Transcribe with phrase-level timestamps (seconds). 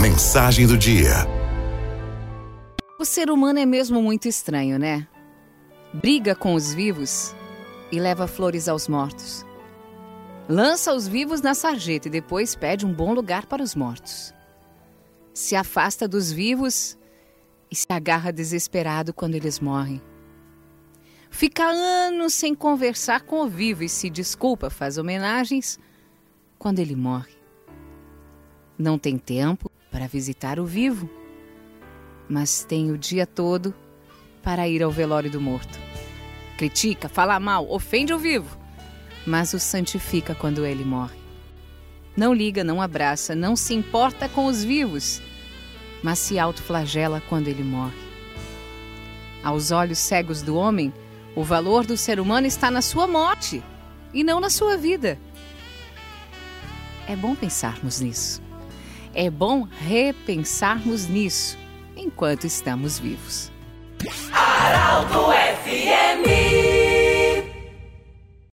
[0.00, 1.12] Mensagem do dia.
[2.98, 5.06] O ser humano é mesmo muito estranho, né?
[5.92, 7.34] Briga com os vivos
[7.90, 9.46] e leva flores aos mortos.
[10.48, 14.34] Lança os vivos na sarjeta e depois pede um bom lugar para os mortos.
[15.32, 16.98] Se afasta dos vivos
[17.70, 20.02] e se agarra desesperado quando eles morrem.
[21.30, 25.78] Fica anos sem conversar com o vivo e se desculpa, faz homenagens
[26.58, 27.32] quando ele morre.
[28.76, 31.08] Não tem tempo para visitar o vivo,
[32.28, 33.74] mas tem o dia todo
[34.42, 35.78] para ir ao velório do morto.
[36.56, 38.58] Critica, fala mal, ofende o vivo,
[39.26, 41.20] mas o santifica quando ele morre.
[42.16, 45.20] Não liga, não abraça, não se importa com os vivos,
[46.02, 48.00] mas se autoflagela quando ele morre.
[49.44, 50.92] Aos olhos cegos do homem,
[51.36, 53.62] o valor do ser humano está na sua morte
[54.12, 55.18] e não na sua vida.
[57.08, 58.51] É bom pensarmos nisso
[59.14, 61.58] é bom repensarmos nisso
[61.96, 63.50] enquanto estamos vivos.
[64.32, 65.21] Araldo